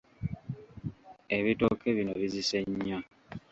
Ebitooke 1.37 1.87
bino 1.95 2.13
bizise 2.21 2.57
nnyo. 2.69 2.99